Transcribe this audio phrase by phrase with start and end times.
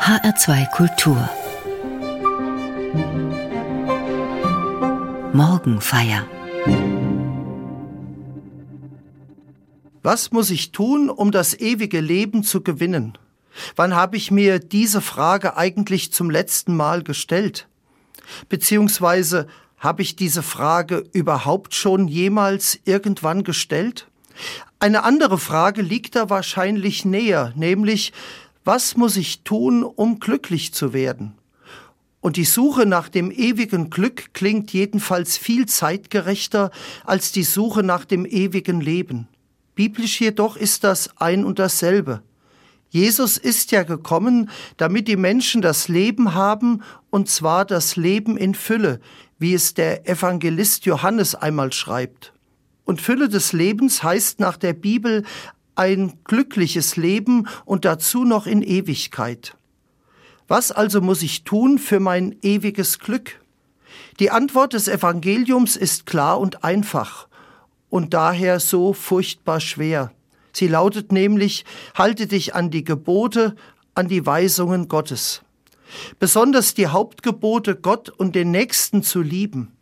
[0.00, 1.28] HR2 Kultur
[5.34, 6.26] Morgenfeier
[10.02, 13.18] Was muss ich tun, um das ewige Leben zu gewinnen?
[13.76, 17.68] Wann habe ich mir diese Frage eigentlich zum letzten Mal gestellt?
[18.48, 24.08] Beziehungsweise habe ich diese Frage überhaupt schon jemals irgendwann gestellt?
[24.78, 28.14] Eine andere Frage liegt da wahrscheinlich näher, nämlich
[28.64, 31.34] was muss ich tun, um glücklich zu werden?
[32.20, 36.70] Und die Suche nach dem ewigen Glück klingt jedenfalls viel zeitgerechter
[37.04, 39.28] als die Suche nach dem ewigen Leben.
[39.74, 42.22] Biblisch jedoch ist das ein und dasselbe.
[42.90, 48.54] Jesus ist ja gekommen, damit die Menschen das Leben haben, und zwar das Leben in
[48.54, 49.00] Fülle,
[49.38, 52.34] wie es der Evangelist Johannes einmal schreibt.
[52.84, 55.24] Und Fülle des Lebens heißt nach der Bibel
[55.80, 59.56] ein glückliches Leben und dazu noch in Ewigkeit.
[60.46, 63.40] Was also muss ich tun für mein ewiges Glück?
[64.18, 67.28] Die Antwort des Evangeliums ist klar und einfach
[67.88, 70.12] und daher so furchtbar schwer.
[70.52, 73.56] Sie lautet nämlich, halte dich an die Gebote,
[73.94, 75.40] an die Weisungen Gottes.
[76.18, 79.72] Besonders die Hauptgebote, Gott und den Nächsten zu lieben.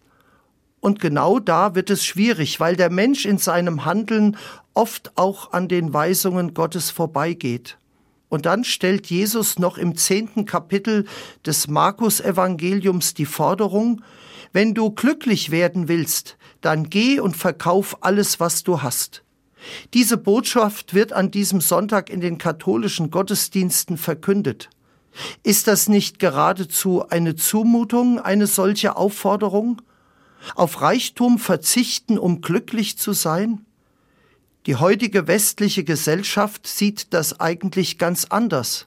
[0.79, 4.37] Und genau da wird es schwierig, weil der Mensch in seinem Handeln
[4.79, 7.79] oft auch an den Weisungen Gottes vorbeigeht.
[8.29, 11.05] Und dann stellt Jesus noch im zehnten Kapitel
[11.45, 14.03] des Markus-Evangeliums die Forderung,
[14.53, 19.25] wenn du glücklich werden willst, dann geh und verkauf alles, was du hast.
[19.95, 24.71] Diese Botschaft wird an diesem Sonntag in den katholischen Gottesdiensten verkündet.
[25.43, 29.83] Ist das nicht geradezu eine Zumutung, eine solche Aufforderung?
[30.55, 33.65] Auf Reichtum verzichten, um glücklich zu sein?
[34.69, 38.87] Die heutige westliche Gesellschaft sieht das eigentlich ganz anders.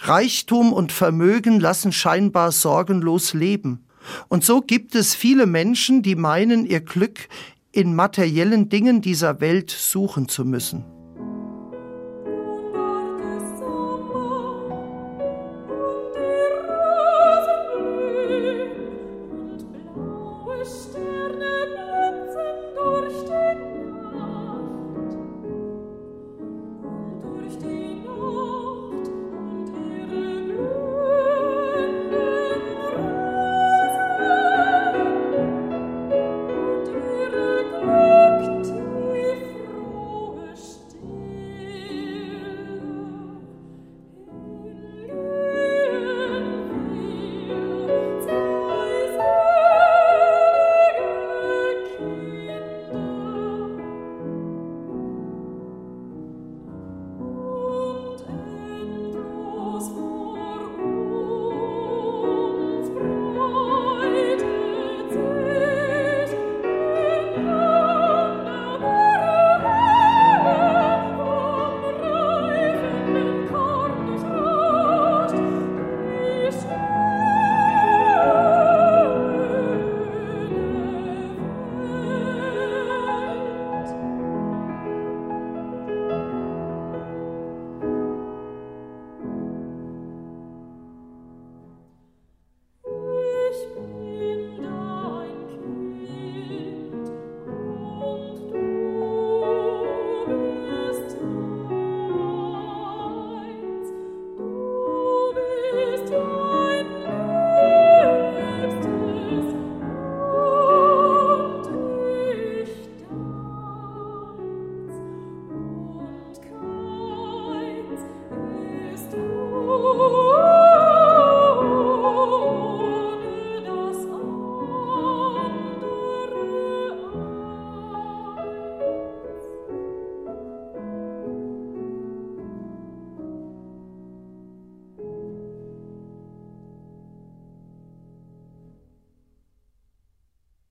[0.00, 3.86] Reichtum und Vermögen lassen scheinbar sorgenlos leben.
[4.26, 7.28] Und so gibt es viele Menschen, die meinen, ihr Glück
[7.70, 10.95] in materiellen Dingen dieser Welt suchen zu müssen.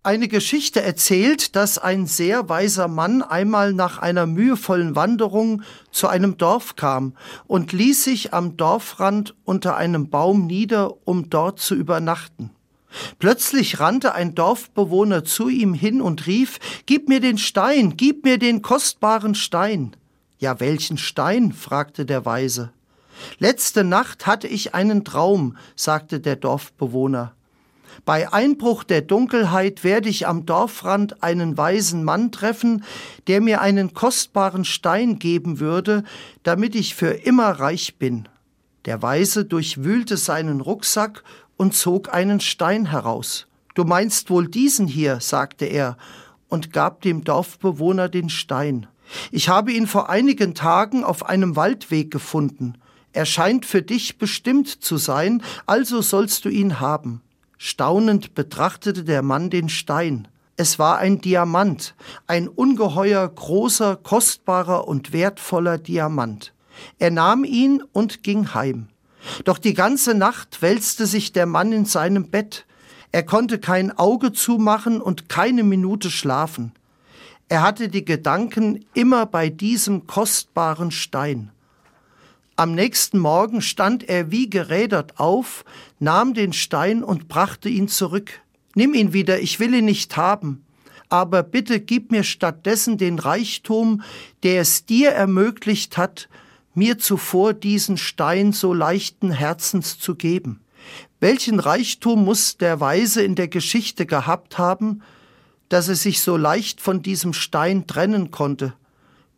[0.06, 6.38] Eine Geschichte erzählt, dass ein sehr weiser Mann einmal nach einer mühevollen Wanderung zu einem
[6.38, 7.16] Dorf kam
[7.48, 12.52] und ließ sich am Dorfrand unter einem Baum nieder, um dort zu übernachten.
[13.19, 18.38] Plötzlich rannte ein Dorfbewohner zu ihm hin und rief Gib mir den Stein, gib mir
[18.38, 19.96] den kostbaren Stein.
[20.38, 21.51] Ja, welchen Stein?
[21.51, 22.72] fragte der Weise.
[23.40, 27.35] Letzte Nacht hatte ich einen Traum, sagte der Dorfbewohner.
[28.04, 32.84] Bei Einbruch der Dunkelheit werde ich am Dorfrand einen weisen Mann treffen,
[33.28, 36.04] der mir einen kostbaren Stein geben würde,
[36.44, 38.28] damit ich für immer reich bin.
[38.86, 41.24] Der Weise durchwühlte seinen Rucksack
[41.58, 43.48] und zog einen Stein heraus.
[43.74, 45.98] Du meinst wohl diesen hier, sagte er
[46.50, 48.88] und gab dem Dorfbewohner den Stein.
[49.32, 52.78] Ich habe ihn vor einigen Tagen auf einem Waldweg gefunden.
[53.14, 57.22] Er scheint für dich bestimmt zu sein, also sollst du ihn haben.
[57.68, 60.28] Staunend betrachtete der Mann den Stein.
[60.56, 61.96] Es war ein Diamant,
[62.28, 66.54] ein ungeheuer großer, kostbarer und wertvoller Diamant.
[67.00, 68.90] Er nahm ihn und ging heim.
[69.46, 72.68] Doch die ganze Nacht wälzte sich der Mann in seinem Bett.
[73.12, 76.72] Er konnte kein Auge zumachen und keine Minute schlafen.
[77.50, 81.50] Er hatte die Gedanken immer bei diesem kostbaren Stein.
[82.57, 85.66] Am nächsten Morgen stand er wie gerädert auf,
[86.00, 88.40] nahm den Stein und brachte ihn zurück.
[88.75, 90.63] Nimm ihn wieder, ich will ihn nicht haben.
[91.10, 94.04] Aber bitte gib mir stattdessen den Reichtum,
[94.44, 96.30] der es dir ermöglicht hat,
[96.74, 100.62] mir zuvor diesen Stein so leichten Herzens zu geben.
[101.19, 105.01] Welchen Reichtum muss der Weise in der Geschichte gehabt haben,
[105.68, 108.74] dass er sich so leicht von diesem Stein trennen konnte,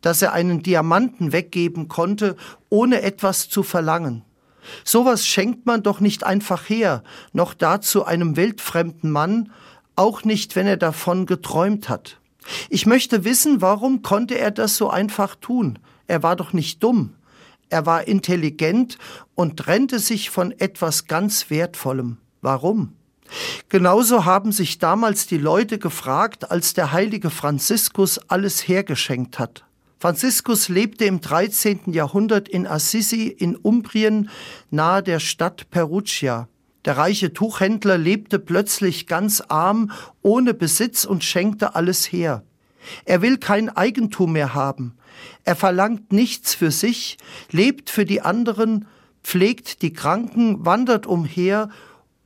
[0.00, 2.36] dass er einen Diamanten weggeben konnte,
[2.68, 4.24] ohne etwas zu verlangen.
[4.84, 7.02] Sowas schenkt man doch nicht einfach her,
[7.32, 9.52] noch dazu einem weltfremden Mann,
[9.96, 12.18] auch nicht, wenn er davon geträumt hat.
[12.68, 15.78] Ich möchte wissen, warum konnte er das so einfach tun?
[16.06, 17.14] Er war doch nicht dumm.
[17.68, 18.98] Er war intelligent
[19.34, 22.18] und trennte sich von etwas ganz Wertvollem.
[22.40, 22.94] Warum?
[23.68, 29.64] Genauso haben sich damals die Leute gefragt, als der heilige Franziskus alles hergeschenkt hat.
[30.00, 31.92] Franziskus lebte im 13.
[31.92, 34.30] Jahrhundert in Assisi in Umbrien
[34.70, 36.48] nahe der Stadt Perugia.
[36.84, 39.90] Der reiche Tuchhändler lebte plötzlich ganz arm,
[40.22, 42.44] ohne Besitz und schenkte alles her.
[43.06, 44.96] Er will kein Eigentum mehr haben.
[45.42, 47.18] Er verlangt nichts für sich,
[47.50, 48.86] lebt für die anderen,
[49.24, 51.70] pflegt die Kranken, wandert umher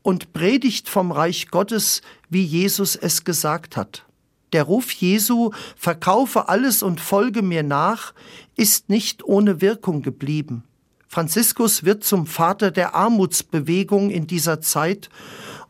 [0.02, 4.04] und predigt vom Reich Gottes, wie Jesus es gesagt hat.
[4.52, 8.12] Der Ruf Jesu, verkaufe alles und folge mir nach,
[8.56, 10.64] ist nicht ohne Wirkung geblieben.
[11.08, 15.10] Franziskus wird zum Vater der Armutsbewegung in dieser Zeit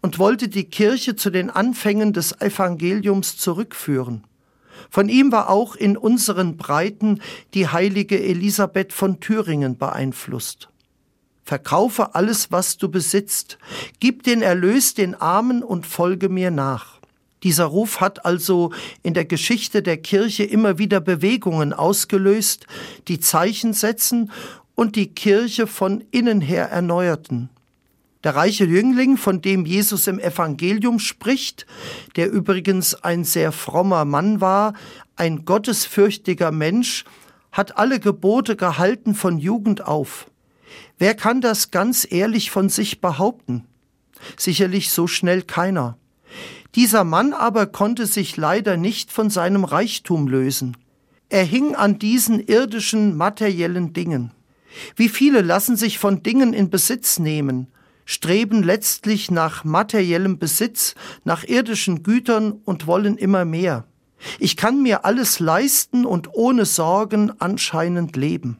[0.00, 4.24] und wollte die Kirche zu den Anfängen des Evangeliums zurückführen.
[4.90, 7.20] Von ihm war auch in unseren Breiten
[7.54, 10.68] die heilige Elisabeth von Thüringen beeinflusst.
[11.44, 13.58] Verkaufe alles, was du besitzt,
[13.98, 17.01] gib den Erlös den Armen und folge mir nach.
[17.42, 18.72] Dieser Ruf hat also
[19.02, 22.66] in der Geschichte der Kirche immer wieder Bewegungen ausgelöst,
[23.08, 24.30] die Zeichen setzen
[24.74, 27.50] und die Kirche von innen her erneuerten.
[28.24, 31.66] Der reiche Jüngling, von dem Jesus im Evangelium spricht,
[32.14, 34.74] der übrigens ein sehr frommer Mann war,
[35.16, 37.04] ein gottesfürchtiger Mensch,
[37.50, 40.30] hat alle Gebote gehalten von Jugend auf.
[40.98, 43.66] Wer kann das ganz ehrlich von sich behaupten?
[44.36, 45.98] Sicherlich so schnell keiner.
[46.74, 50.76] Dieser Mann aber konnte sich leider nicht von seinem Reichtum lösen.
[51.28, 54.32] Er hing an diesen irdischen materiellen Dingen.
[54.96, 57.68] Wie viele lassen sich von Dingen in Besitz nehmen,
[58.06, 63.84] streben letztlich nach materiellem Besitz, nach irdischen Gütern und wollen immer mehr.
[64.38, 68.58] Ich kann mir alles leisten und ohne Sorgen anscheinend leben.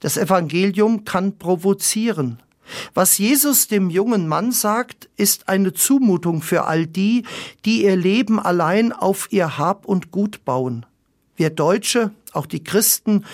[0.00, 2.42] Das Evangelium kann provozieren.
[2.94, 7.24] Was Jesus dem jungen Mann sagt, ist eine Zumutung für all die,
[7.64, 10.86] die ihr Leben allein auf ihr Hab und Gut bauen.
[11.36, 13.24] Wir Deutsche, auch die Christen,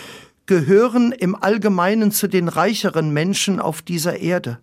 [0.47, 4.59] gehören im Allgemeinen zu den reicheren Menschen auf dieser Erde.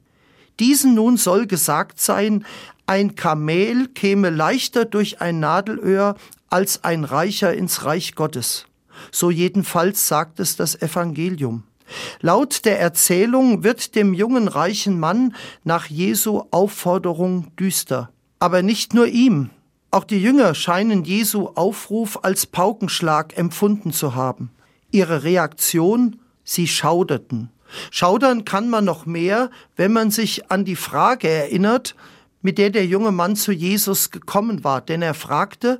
[0.59, 2.45] Diesen nun soll gesagt sein,
[2.85, 6.15] ein Kamel käme leichter durch ein Nadelöhr
[6.49, 8.65] als ein Reicher ins Reich Gottes.
[9.11, 11.63] So jedenfalls sagt es das Evangelium.
[12.21, 18.09] Laut der Erzählung wird dem jungen reichen Mann nach Jesu Aufforderung düster.
[18.39, 19.49] Aber nicht nur ihm.
[19.91, 24.51] Auch die Jünger scheinen Jesu Aufruf als Paukenschlag empfunden zu haben.
[24.91, 26.19] Ihre Reaktion?
[26.43, 27.49] Sie schauderten.
[27.91, 31.95] Schaudern kann man noch mehr, wenn man sich an die Frage erinnert,
[32.41, 35.79] mit der der junge Mann zu Jesus gekommen war, denn er fragte,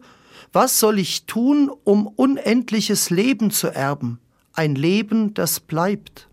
[0.51, 4.20] was soll ich tun, um unendliches Leben zu erben?
[4.53, 6.27] Ein Leben, das bleibt.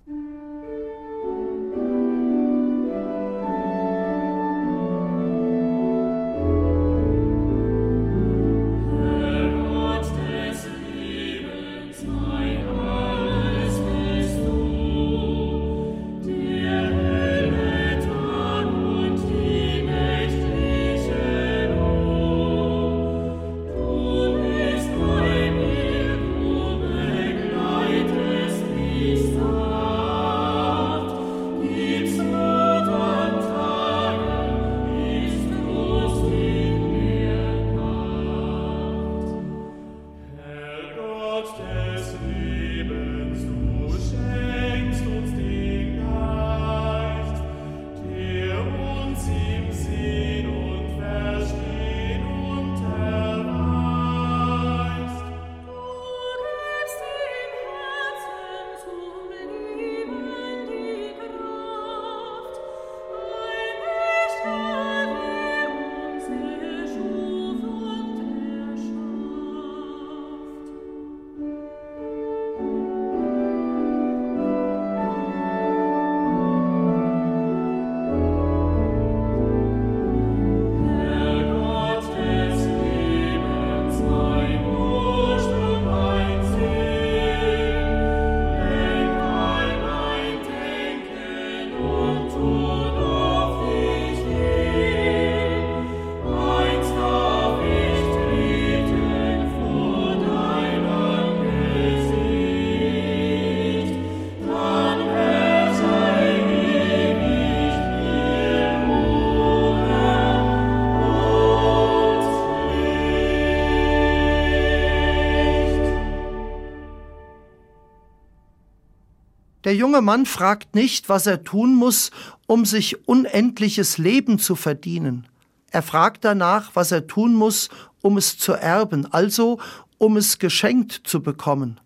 [119.67, 122.13] Der junge Mann fragt nicht, was er tun muss,
[122.47, 125.27] um sich unendliches Leben zu verdienen.
[125.73, 127.69] Er fragt danach, was er tun muss,
[128.01, 129.59] um es zu erben, also
[129.99, 131.81] um es geschenkt zu bekommen.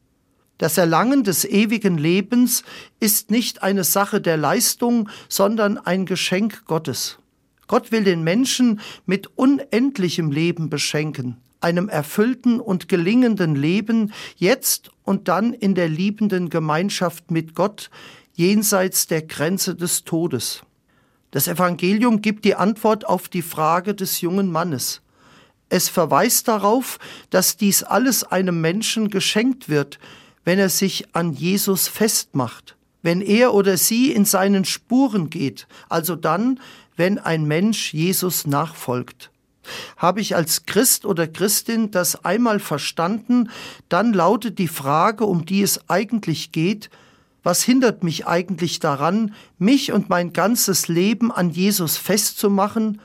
[0.59, 2.65] Das Erlangen des ewigen Lebens
[3.01, 7.17] ist nicht eine Sache der Leistung, sondern ein Geschenk Gottes.
[7.67, 15.29] Gott will den Menschen mit unendlichem Leben beschenken einem erfüllten und gelingenden Leben jetzt und
[15.29, 17.91] dann in der liebenden Gemeinschaft mit Gott
[18.35, 20.63] jenseits der Grenze des Todes.
[21.31, 25.03] Das Evangelium gibt die Antwort auf die Frage des jungen Mannes.
[25.69, 26.99] Es verweist darauf,
[27.31, 29.99] dass dies alles einem Menschen geschenkt wird,
[30.45, 36.17] wenn er sich an Jesus festmacht, wenn er oder sie in seinen Spuren geht, also
[36.17, 36.59] dann,
[36.97, 39.31] wenn ein Mensch Jesus nachfolgt.
[39.97, 43.51] Habe ich als Christ oder Christin das einmal verstanden,
[43.89, 46.91] dann lautet die Frage, um die es eigentlich geht,
[47.43, 53.01] was hindert mich eigentlich daran, mich und mein ganzes Leben an Jesus festzumachen,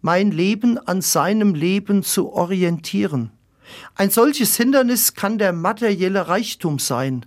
[0.00, 3.30] mein Leben an seinem Leben zu orientieren?
[3.94, 7.26] Ein solches Hindernis kann der materielle Reichtum sein.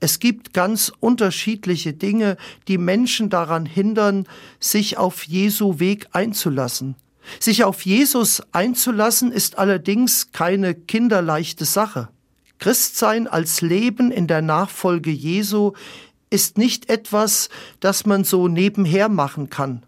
[0.00, 2.36] Es gibt ganz unterschiedliche Dinge,
[2.68, 4.26] die Menschen daran hindern,
[4.60, 6.94] sich auf Jesu Weg einzulassen.
[7.40, 12.08] Sich auf Jesus einzulassen ist allerdings keine kinderleichte Sache.
[12.58, 15.72] Christsein als Leben in der Nachfolge Jesu
[16.30, 17.48] ist nicht etwas,
[17.80, 19.84] das man so nebenher machen kann.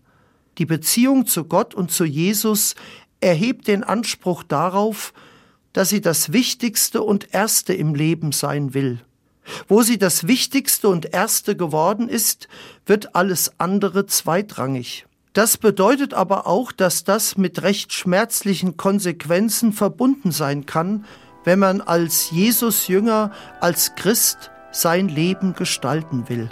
[0.58, 2.74] Die Beziehung zu Gott und zu Jesus
[3.20, 5.12] erhebt den Anspruch darauf,
[5.72, 9.00] dass sie das Wichtigste und Erste im Leben sein will.
[9.68, 12.48] Wo sie das Wichtigste und Erste geworden ist,
[12.86, 15.06] wird alles andere zweitrangig.
[15.40, 21.06] Das bedeutet aber auch, dass das mit recht schmerzlichen Konsequenzen verbunden sein kann,
[21.44, 26.50] wenn man als Jesus Jünger, als Christ sein Leben gestalten will.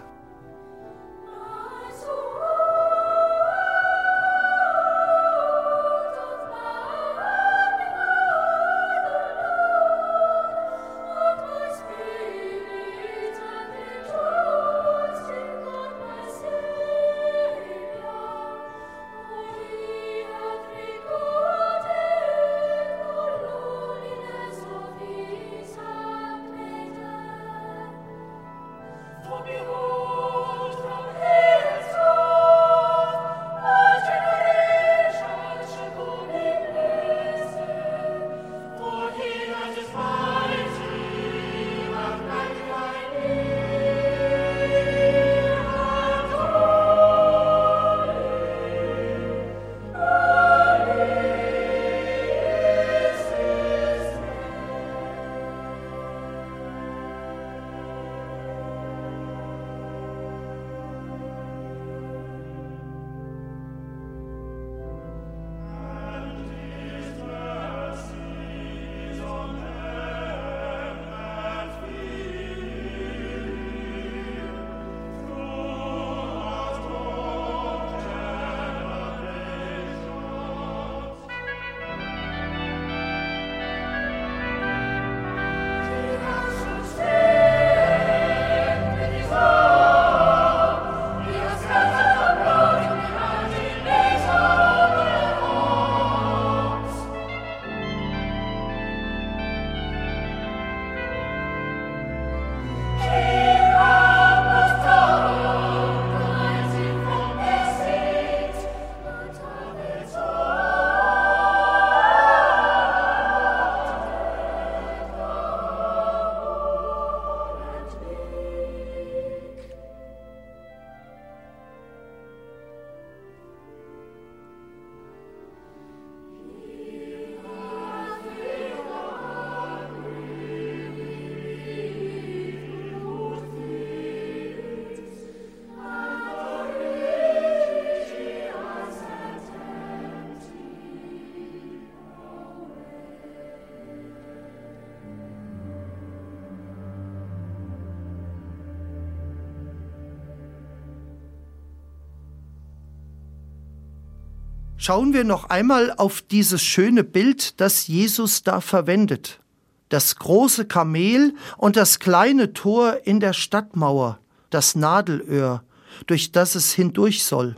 [154.80, 159.40] Schauen wir noch einmal auf dieses schöne Bild, das Jesus da verwendet.
[159.88, 164.20] Das große Kamel und das kleine Tor in der Stadtmauer,
[164.50, 165.64] das Nadelöhr,
[166.06, 167.56] durch das es hindurch soll.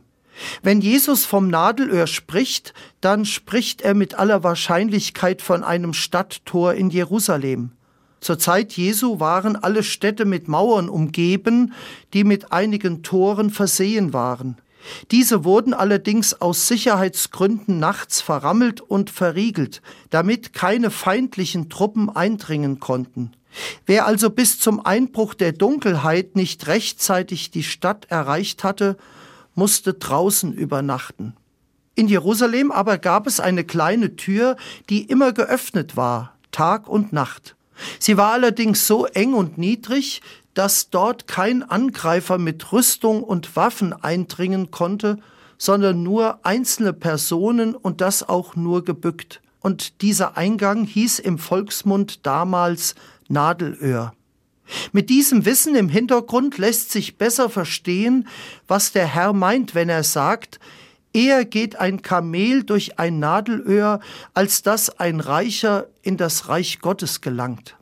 [0.62, 2.72] Wenn Jesus vom Nadelöhr spricht,
[3.02, 7.72] dann spricht er mit aller Wahrscheinlichkeit von einem Stadttor in Jerusalem.
[8.22, 11.74] Zur Zeit Jesu waren alle Städte mit Mauern umgeben,
[12.14, 14.56] die mit einigen Toren versehen waren.
[15.10, 23.32] Diese wurden allerdings aus Sicherheitsgründen nachts verrammelt und verriegelt, damit keine feindlichen Truppen eindringen konnten.
[23.86, 28.96] Wer also bis zum Einbruch der Dunkelheit nicht rechtzeitig die Stadt erreicht hatte,
[29.54, 31.34] musste draußen übernachten.
[31.94, 34.56] In Jerusalem aber gab es eine kleine Tür,
[34.88, 37.56] die immer geöffnet war, Tag und Nacht.
[37.98, 40.22] Sie war allerdings so eng und niedrig,
[40.54, 45.18] dass dort kein Angreifer mit Rüstung und Waffen eindringen konnte,
[45.58, 49.42] sondern nur einzelne Personen und das auch nur gebückt.
[49.60, 52.94] Und dieser Eingang hieß im Volksmund damals
[53.28, 54.12] Nadelöhr.
[54.92, 58.28] Mit diesem Wissen im Hintergrund lässt sich besser verstehen,
[58.66, 60.60] was der Herr meint, wenn er sagt,
[61.12, 64.00] eher geht ein Kamel durch ein Nadelöhr,
[64.32, 67.76] als dass ein Reicher in das Reich Gottes gelangt.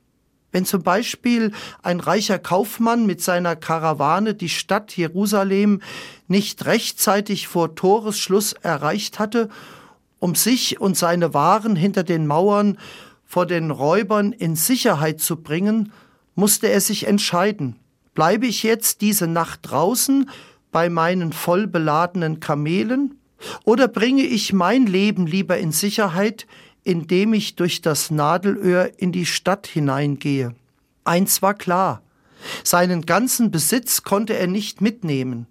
[0.59, 1.53] Wenn zum Beispiel
[1.85, 5.81] ein reicher Kaufmann mit seiner Karawane die Stadt Jerusalem
[6.27, 9.51] nicht rechtzeitig vor Toresschluss erreicht hatte,
[10.19, 12.77] um sich und seine Waren hinter den Mauern
[13.25, 15.93] vor den Räubern in Sicherheit zu bringen,
[16.35, 17.77] musste er sich entscheiden.
[18.17, 20.29] Bleibe ich jetzt diese Nacht draußen
[20.73, 23.21] bei meinen voll beladenen Kamelen
[23.63, 26.49] oder bringe ich mein Leben lieber in Sicherheit,
[26.89, 30.55] indem ich durch das Nadelöhr in die Stadt hineingehe.
[31.05, 32.01] Eins war klar,
[32.65, 35.47] seinen ganzen Besitz konnte er nicht mitnehmen,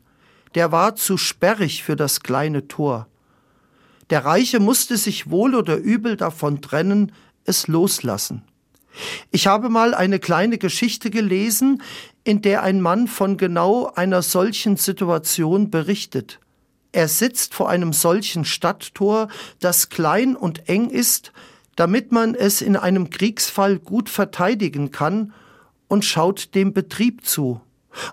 [0.56, 3.06] der war zu sperrig für das kleine Tor.
[4.10, 7.12] Der Reiche musste sich wohl oder übel davon trennen,
[7.46, 8.42] es loslassen.
[9.30, 11.84] Ich habe mal eine kleine Geschichte gelesen,
[12.24, 16.40] in der ein Mann von genau einer solchen Situation berichtet.
[16.98, 19.28] Er sitzt vor einem solchen Stadttor,
[19.60, 21.32] das klein und eng ist,
[21.76, 25.32] damit man es in einem Kriegsfall gut verteidigen kann,
[25.88, 27.62] und schaut dem Betrieb zu.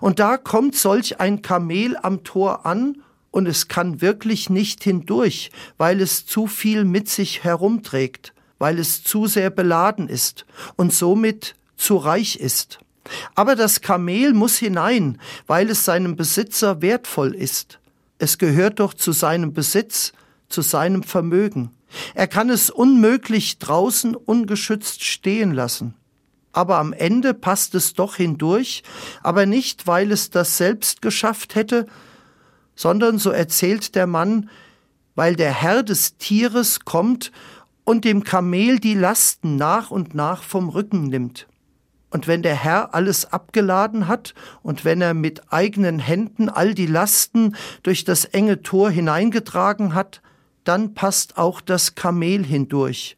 [0.01, 5.49] Und da kommt solch ein Kamel am Tor an, und es kann wirklich nicht hindurch,
[5.79, 10.45] weil es zu viel mit sich herumträgt, weil es zu sehr beladen ist
[10.75, 12.77] und somit zu reich ist.
[13.33, 17.79] Aber das Kamel muss hinein, weil es seinem Besitzer wertvoll ist.
[18.17, 20.13] Es gehört doch zu seinem Besitz,
[20.47, 21.71] zu seinem Vermögen.
[22.13, 25.95] Er kann es unmöglich draußen ungeschützt stehen lassen.
[26.51, 28.83] Aber am Ende passt es doch hindurch,
[29.21, 31.85] aber nicht, weil es das selbst geschafft hätte,
[32.75, 34.49] sondern, so erzählt der Mann,
[35.15, 37.31] weil der Herr des Tieres kommt
[37.83, 41.47] und dem Kamel die Lasten nach und nach vom Rücken nimmt.
[42.15, 46.85] Und wenn der Herr alles abgeladen hat und wenn er mit eigenen Händen all die
[46.85, 50.21] Lasten durch das enge Tor hineingetragen hat,
[50.63, 53.17] dann passt auch das Kamel hindurch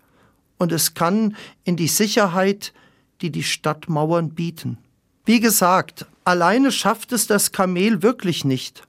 [0.57, 2.73] und es kann in die Sicherheit,
[3.21, 4.79] die die Stadtmauern bieten.
[5.25, 8.81] Wie gesagt, alleine schafft es das Kamel wirklich nicht.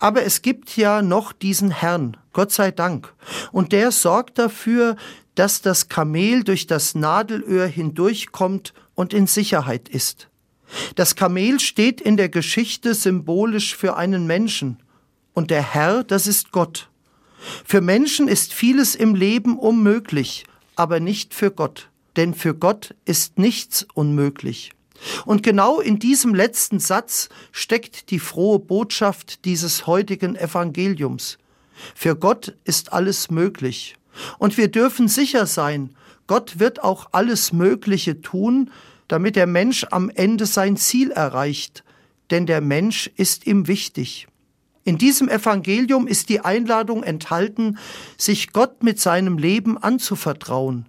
[0.00, 3.12] Aber es gibt ja noch diesen Herrn, Gott sei Dank,
[3.52, 4.96] und der sorgt dafür,
[5.34, 10.28] dass das Kamel durch das Nadelöhr hindurchkommt und in Sicherheit ist.
[10.94, 14.78] Das Kamel steht in der Geschichte symbolisch für einen Menschen,
[15.34, 16.88] und der Herr, das ist Gott.
[17.64, 20.44] Für Menschen ist vieles im Leben unmöglich,
[20.76, 24.70] aber nicht für Gott, denn für Gott ist nichts unmöglich.
[25.26, 31.38] Und genau in diesem letzten Satz steckt die frohe Botschaft dieses heutigen Evangeliums.
[31.94, 33.96] Für Gott ist alles möglich.
[34.38, 35.90] Und wir dürfen sicher sein,
[36.26, 38.70] Gott wird auch alles Mögliche tun,
[39.08, 41.84] damit der Mensch am Ende sein Ziel erreicht,
[42.30, 44.26] denn der Mensch ist ihm wichtig.
[44.84, 47.78] In diesem Evangelium ist die Einladung enthalten,
[48.18, 50.86] sich Gott mit seinem Leben anzuvertrauen,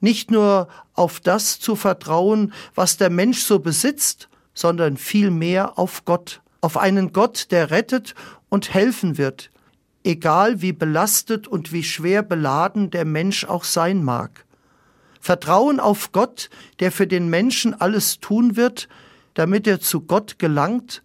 [0.00, 6.40] nicht nur auf das zu vertrauen, was der Mensch so besitzt, sondern vielmehr auf Gott,
[6.60, 8.14] auf einen Gott, der rettet
[8.48, 9.50] und helfen wird,
[10.02, 14.45] egal wie belastet und wie schwer beladen der Mensch auch sein mag.
[15.26, 18.88] Vertrauen auf Gott, der für den Menschen alles tun wird,
[19.34, 21.02] damit er zu Gott gelangt,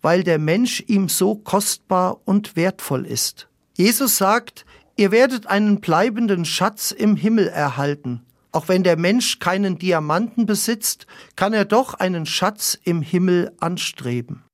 [0.00, 3.46] weil der Mensch ihm so kostbar und wertvoll ist.
[3.76, 4.64] Jesus sagt,
[4.96, 8.22] ihr werdet einen bleibenden Schatz im Himmel erhalten.
[8.52, 14.44] Auch wenn der Mensch keinen Diamanten besitzt, kann er doch einen Schatz im Himmel anstreben.